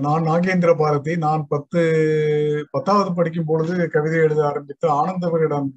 நான் 0.00 0.26
நாகேந்திர 0.28 0.70
பாரதி 0.76 1.12
நான் 1.16 1.46
பத்து 1.48 1.80
பத்தாவது 2.70 3.10
படிக்கும் 3.14 3.46
பொழுது 3.46 3.88
கவிதை 3.88 4.18
எழுத 4.18 4.40
ஆரம்பித்து 4.46 4.86
ஆனந்தவரிடம் 4.90 5.68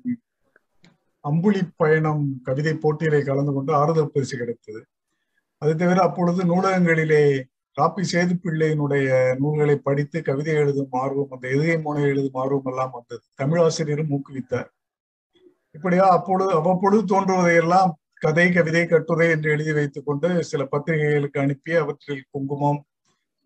அம்புலி 1.26 1.62
பயணம் 1.76 2.24
கவிதை 2.44 2.74
போட்டியிலே 2.74 3.20
கலந்து 3.24 3.54
கொண்டு 3.54 3.72
ஆறுதல் 3.74 4.12
பரிசு 4.12 4.36
கிடைத்தது. 4.38 4.82
அது 5.58 5.76
தவிர 5.76 6.02
அப்பொழுது 6.02 6.42
நூலகங்களிலே 6.44 7.24
ராப்பி 7.78 8.04
சேதுப்பிள்ளையினுடைய 8.12 9.08
நூல்களை 9.40 9.76
படித்து 9.78 10.22
கவிதை 10.22 10.54
எழுதும் 10.54 10.94
ஆர்வம் 11.02 11.32
அந்த 11.32 11.46
எதுகை 11.48 11.78
மோனை 11.86 12.04
எழுதும் 12.12 12.40
ஆர்வம் 12.44 12.70
எல்லாம் 12.72 12.94
வந்தது. 12.94 13.24
தமிழாசிரியரும் 13.42 14.14
ஊக்குவித்தார். 14.18 14.70
இப்படியா 15.72 16.06
அப்பொழுது 16.10 16.52
அவ்வப்பொழுது 16.52 17.02
தோன்றுவதையெல்லாம் 17.14 17.92
கதை 18.16 18.48
கவிதை 18.52 18.86
கட்டுரை 18.86 19.30
என்று 19.30 19.50
எழுதி 19.52 19.74
வைத்துக் 19.74 20.06
கொண்டு 20.06 20.30
சில 20.44 20.62
பத்திரிகைகளுக்கு 20.66 21.40
அனுப்பி 21.40 21.74
அவற்றில் 21.74 22.24
குங்குமம் 22.32 22.80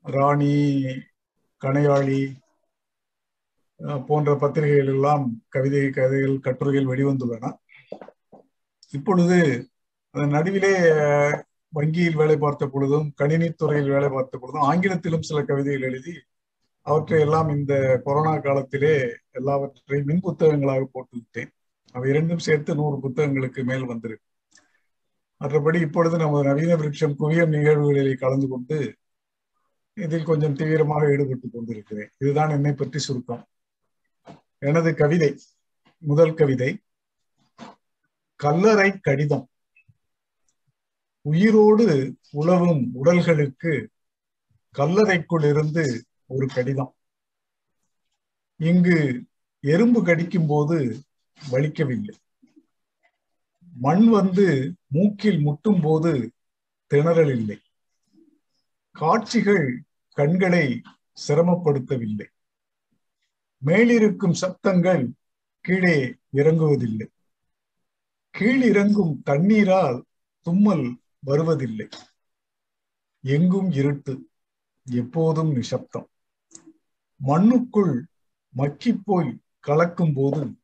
ராணி 0.04 0.54
கணையாளி 1.66 2.22
போன்ற 4.08 4.36
பத்திரிகைகள் 4.36 4.92
எல்லாம் 4.94 5.44
கவிதை 5.50 5.90
கதைகள் 5.90 6.40
கட்டுரைகள் 6.40 6.92
வெளிவந்துள்ளன. 6.92 7.54
இப்பொழுது 8.92 9.38
அதன் 10.12 10.30
நடுவிலே 10.30 10.74
வங்கியில் 11.70 12.16
வேலை 12.16 12.38
பார்த்த 12.38 12.68
பொழுதும் 12.68 13.14
கணினித்துறையில் 13.22 13.92
வேலை 13.96 14.10
பார்த்த 14.10 14.38
பொழுதும் 14.38 14.68
ஆங்கிலத்திலும் 14.72 15.28
சில 15.30 15.44
கவிதைகள் 15.44 15.88
எழுதி 15.90 16.14
அவற்றை 16.82 17.20
எல்லாம் 17.22 17.50
இந்த 17.50 18.02
கொரோனா 18.04 18.38
காலத்திலே 18.38 18.96
எல்லாவற்றையும் 19.32 20.08
மின் 20.08 20.24
புத்தகங்களாக 20.24 20.88
போட்டு 20.92 21.18
விட்டேன். 21.18 21.52
அவை 21.92 22.10
இரண்டும் 22.10 22.46
சேர்த்து 22.48 22.76
நூறு 22.76 22.98
புத்தகங்களுக்கு 22.98 23.64
மேல் 23.64 23.86
வந்திருக்கு. 23.86 24.28
மற்றபடி 25.42 25.80
இப்பொழுது 25.82 26.18
நமது 26.18 26.44
நவீன 26.44 26.76
விருட்சம் 26.76 27.16
குவியம் 27.20 27.54
நிகழ்வுகளில் 27.56 28.16
கலந்து 28.16 28.48
கொண்டு 28.48 28.78
இதில் 29.94 30.24
கொஞ்சம் 30.24 30.56
தீவிரமாக 30.56 31.12
ஈடுபட்டு 31.12 31.50
கொண்டிருக்கிறேன். 31.50 32.12
இதுதான் 32.18 32.50
என்னை 32.50 32.74
பற்றி 32.74 33.00
சுருக்கம். 33.00 33.48
எனது 34.58 34.96
கவிதை 34.96 35.40
முதல் 36.00 36.34
கவிதை 36.34 36.70
கல்லறை 38.36 39.00
கடிதம். 39.00 39.50
உயிரோடு 41.22 41.86
உழவும் 42.34 42.84
உடல்களுக்கு 42.94 43.88
கல்லறைக்குள் 44.78 45.46
இருந்து 45.50 46.06
ஒரு 46.26 46.48
கடிதம். 46.48 46.96
இங்கு 48.58 49.24
எறும்பு 49.62 50.04
கடிக்கும் 50.04 50.48
போது 50.48 51.02
வலிக்கவில்லை. 51.52 52.16
மண் 53.74 54.10
வந்து 54.10 54.74
மூக்கில் 54.88 55.40
முட்டும் 55.40 55.82
போது 55.82 56.32
திணறல் 56.94 57.32
இல்லை. 57.36 57.60
காட்சிகள் 58.94 59.84
கண்களை 60.14 60.82
சிரமப்படுத்தவில்லை. 61.28 62.26
மேலிருக்கும் 63.58 64.36
சப்தங்கள் 64.42 65.12
கீழே 65.62 66.16
இறங்குவதில்லை. 66.34 67.08
கீழிறங்கும் 68.38 69.22
தண்ணீரால் 69.24 70.04
தும்மல் 70.42 70.98
வருவதில்லை. 71.20 71.88
எங்கும் 73.22 73.72
இருட்டு 73.72 74.30
எப்போதும் 74.92 75.52
நிசப்தம். 75.52 76.10
மண்ணுக்குள் 77.16 78.06
மக்கிப்போய் 78.58 79.38
கலக்கும் 79.60 80.14
போது 80.14 80.56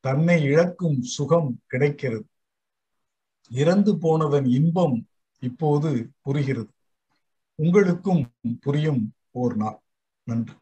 தன்னை 0.00 0.42
இழக்கும் 0.42 1.02
சுகம் 1.02 1.60
கிடைக்கிறது. 1.66 2.26
இறந்து 3.50 3.98
போனதன் 3.98 4.44
இன்பம் 4.44 5.08
இப்போது 5.38 6.10
புரிகிறது. 6.20 6.72
உங்களுக்கும் 7.60 8.34
புரியும் 8.60 9.14
ஓர் 9.30 9.56
நாள். 9.56 9.82
நன்றி. 10.24 10.52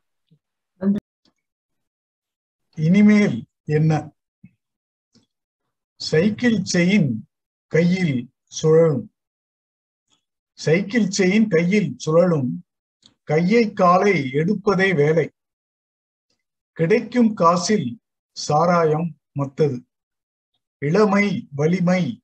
இனிமேல் 2.74 3.44
என்ன? 3.64 4.12
சைக்கிள் 5.96 6.62
செயின் 6.74 7.12
கையில் 7.66 8.30
சுழலும். 8.44 9.14
சைக்கிள் 10.52 11.08
செயின் 11.08 11.48
கையில் 11.48 11.94
சுழலும். 11.96 12.64
கையை 13.22 13.72
காலை 13.72 14.22
எடுப்பதே 14.22 14.94
வேலை. 14.94 15.30
கிடைக்கும் 16.72 17.34
காசில் 17.34 18.00
சாராயம் 18.32 19.18
மத்தது 19.38 19.84
இளமை 20.78 21.48
வலிமை 21.50 22.22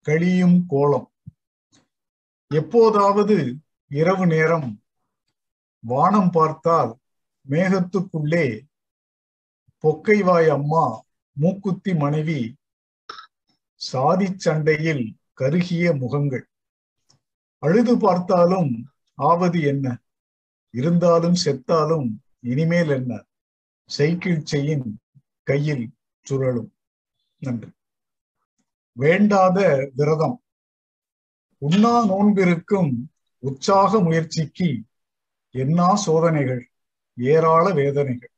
கழியும் 0.00 0.66
கோலம். 0.66 1.12
எப்போதாவது 2.46 3.56
இரவு 3.92 4.26
நேரம் 4.26 4.82
வானம் 5.80 6.30
பார்த்தால் 6.30 6.98
மேகத்துக்குள்ளே 7.48 8.66
பொக்கைவாய் 9.82 10.48
அம்மா 10.48 11.04
மூக்குத்தி 11.32 11.94
மனைவி 11.94 12.56
சாதி 13.74 14.38
சண்டையில் 14.38 15.16
கருகிய 15.34 15.96
முகங்கள். 15.96 16.48
அழுது 17.58 17.98
பார்த்தாலும் 17.98 18.92
ஆவது 19.14 19.60
என்ன? 19.60 20.02
இருந்தாலும் 20.70 21.34
செத்தாலும் 21.44 22.16
இனிமேல் 22.40 22.88
என்ன? 22.88 23.24
சைக்கிள் 23.84 24.42
செயின் 24.50 24.96
கையில் 25.42 25.94
சுழலும். 26.22 26.74
நன்றி. 27.38 27.70
வேண்டாத 28.92 29.90
விரதம். 29.94 30.42
உண்ணா 31.58 32.04
நோன்பிருக்கும் 32.04 33.11
உற்சாக 33.42 34.00
முயற்சிக்கு 34.00 34.82
என்னா 35.50 35.94
சோதனைகள்? 35.94 36.70
ஏராள 37.16 37.70
வேதனைகள். 37.70 38.30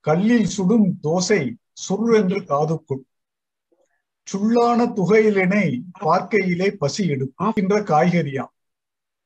கல்லில் 0.00 0.46
சுடும் 0.46 0.98
தோசை 1.02 1.54
சுருளென்று 1.88 2.40
காதுக்குள். 2.44 3.04
சுள்ளான 4.32 4.86
துகையிலினை 4.96 5.80
பார்க்கையிலே 6.00 6.70
பசி 6.70 7.08
எடுக்கின்ற 7.08 7.80
காய்கறியாம். 7.80 8.54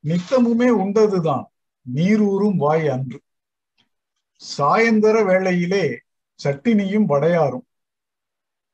நித்தமுமே 0.03 0.69
உண்டதுதான் 0.83 1.45
நீரூறும் 1.95 2.55
வாய் 2.55 2.87
அன்று. 2.87 3.21
சாயந்தர 4.57 5.23
வேளையிலே 5.25 6.01
சட்டினியும் 6.43 7.05
வடையாரும் 7.07 7.67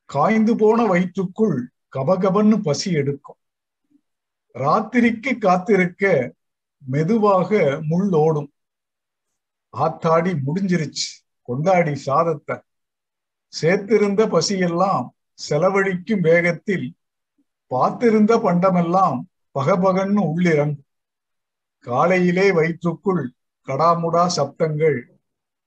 காய்ந்து 0.06 0.56
போன 0.56 0.86
வயிற்றுக்குள் 0.86 1.68
கபகபன்னு 1.98 2.62
பசி 2.62 2.92
எடுக்கும். 2.92 3.38
ராத்திரிக்கு 4.58 5.38
காத்திருக்க 5.38 6.34
மெதுவாக 6.78 7.80
முள் 7.82 8.12
ஓடும். 8.12 8.52
ஆத்தாடி 9.78 10.38
முடிஞ்சிருச்சு. 10.46 11.08
கொண்டாடி 11.42 11.96
சாதத்தை. 11.96 12.60
சேர்த்திருந்த 13.62 14.26
பசியெல்லாம் 14.28 15.08
செலவழிக்கும் 15.34 16.20
வேகத்தில் 16.20 16.96
பார்த்திருந்த 17.70 18.38
பண்டமெல்லாம் 18.38 19.22
பகபகன்னு 19.60 20.22
உள்ளிறங்கும். 20.22 20.86
காலையிலே 21.80 22.52
வயிற்றுக்குள் 22.52 23.32
கடாமுடா 23.68 24.30
சப்தங்கள் 24.36 25.02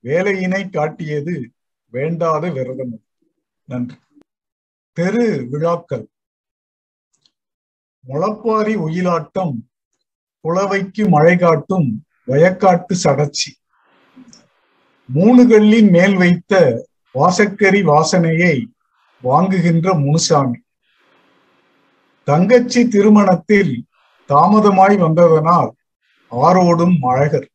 வேலையினை 0.04 0.70
காட்டியது 0.70 1.50
வேண்டாத 1.88 2.50
விரதம். 2.50 3.02
நன்றி. 3.64 3.96
தெரு 4.92 5.46
விழாக்கள். 5.50 6.08
முளப்பாரி 8.08 8.74
ஒயிலாட்டம் 8.76 9.54
புலவைக்கு 10.44 11.08
மழை 11.08 11.36
காட்டும் 11.36 12.04
வயக்காட்டு 12.26 12.94
சடச்சி 13.04 13.50
மூணு 15.06 15.46
கல்லின் 15.46 15.90
மேல் 15.90 16.16
வைத்த 16.16 16.86
வாசக்கரி 17.14 17.82
வாசனையை 17.82 18.64
வாங்குகின்ற 19.22 19.98
முனுசாமி. 20.00 20.58
தங்கச்சி 22.24 22.88
திருமணத்தில் 22.88 23.84
தாமதமாய் 24.28 24.98
வந்ததனால் 24.98 25.70
ஆரோடும் 26.30 26.96
அழகர். 27.00 27.48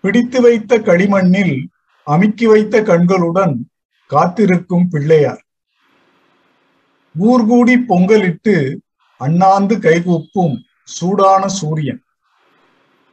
பிடித்து 0.00 0.40
வைத்த 0.40 0.78
களிமண்ணில் 0.78 1.68
அமுக்கி 2.04 2.46
வைத்த 2.46 2.82
கண்களுடன் 2.82 3.54
காத்திருக்கும் 4.06 4.88
பிள்ளையார். 4.88 5.44
ஊர்கூடி 7.20 7.76
பொங்கலிட்டு 7.88 8.81
அண்ணாந்து 9.22 9.74
கைகூப்பும் 9.78 10.54
சூடான 10.96 11.42
சூரியன். 11.58 12.00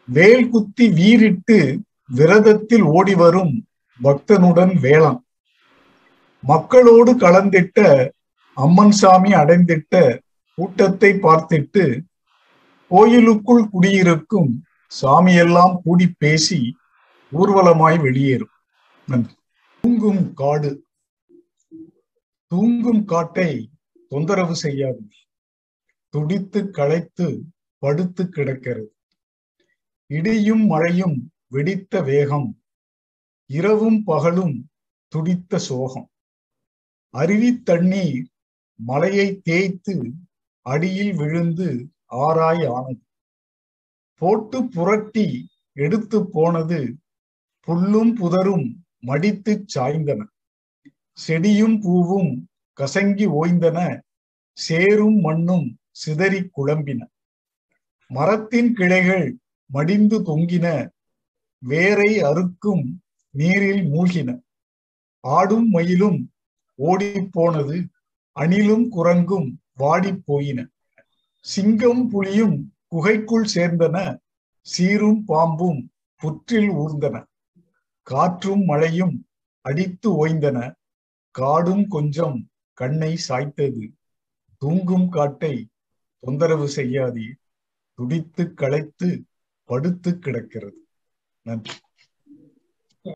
வேல் 0.07 0.49
குத்தி 0.49 0.85
வீரிட்டு 0.99 1.57
விரதத்தில் 2.17 2.85
ஓடி 2.97 3.15
வரும் 3.15 3.53
பக்தனுடன் 4.03 4.73
வேளம் 4.79 5.19
மக்களோடு 6.43 7.11
கலந்திட்ட 7.17 7.79
அம்மன் 8.57 8.95
சாமி 9.01 9.31
அடைந்திட்ட 9.33 9.95
கூட்டத்தை 10.57 11.11
பார்த்திட்டு 11.13 11.83
கோயிலுக்குள் 12.91 13.69
குடியிருக்கும் 13.69 14.51
சாமியெல்லாம் 15.01 15.73
கூடி 15.83 16.05
பேசி 16.17 16.59
ஊர்வலமாய் 17.31 17.97
வெளியேறும். 18.01 18.55
நன்றி. 19.07 19.35
தூங்கும் 19.83 20.23
காடு. 20.33 20.71
தூங்கும் 22.51 23.03
காட்டை 23.05 23.49
தொந்தரவு 24.09 24.55
செய்யாது 24.55 25.01
துடித்து 26.09 26.69
களைத்து 26.69 27.43
படுத்து 27.77 28.29
கிடக்கிறது. 28.29 28.93
இடியும் 30.07 30.65
மழையும் 30.65 31.31
வெடித்த 31.47 32.01
வேகம் 32.01 32.61
இரவும் 33.45 34.03
பகலும் 34.03 34.69
துடித்த 35.07 35.57
சோகம். 35.57 36.09
அருவி 37.09 37.61
தண்ணீர் 37.61 38.29
மலையை 38.75 39.39
தேய்த்து 39.41 40.11
அடியில் 40.61 41.15
விழுந்து 41.15 41.89
ஆராய் 42.11 42.67
ஆனது. 42.67 43.01
போட்டு 44.15 44.67
புரட்டி 44.67 45.47
எடுத்து 45.73 46.29
போனது 46.31 46.97
புல்லும் 47.67 48.13
புதரும் 48.15 48.75
மடித்து 48.99 49.65
சாய்ந்தன. 49.75 50.23
செடியும் 51.27 51.81
பூவும் 51.81 52.49
கசங்கி 52.77 53.27
ஓய்ந்தன 53.41 54.01
சேரும் 54.51 55.19
மண்ணும் 55.19 55.78
சிதறி 56.01 56.49
குழம்பின. 56.57 57.01
மரத்தின் 58.07 58.73
கிளைகள் 58.73 59.35
மடிந்து 59.65 60.19
தொங்கின. 60.21 60.89
வேரை 61.57 62.21
அறுக்கும் 62.21 63.03
நீரில் 63.29 63.83
மூழ்கின. 63.85 64.39
ஆடும் 65.19 65.69
மயிலும் 65.69 66.31
ஓடிப்போனது 66.77 67.85
அணிலும் 68.39 68.87
குரங்கும் 68.91 69.49
வாடி 69.73 70.15
போயின. 70.15 70.67
சிங்கம் 71.41 72.07
புலியும் 72.07 72.73
குகைக்குள் 72.87 73.47
சேர்ந்தன. 73.55 74.17
சீரும் 74.61 75.25
பாம்பும் 75.25 75.91
புற்றில் 76.15 76.69
ஊர்ந்தன. 76.69 77.23
காற்றும் 78.01 78.63
மழையும் 78.63 79.27
அடித்து 79.61 80.27
ஓய்ந்தன. 80.27 80.71
காடும் 81.31 81.87
கொஞ்சம் 81.87 82.49
கண்ணை 82.73 83.19
சாய்த்தது. 83.27 83.91
தூங்கும் 84.57 85.09
காட்டை 85.09 85.67
தொந்தரவு 86.19 86.67
செய்யாதே. 86.69 87.35
துடித்து 87.93 88.53
களைத்து 88.53 89.23
படுத்து 89.63 90.19
கிடக்கிறது. 90.19 90.87
நன்றி. 91.41 91.73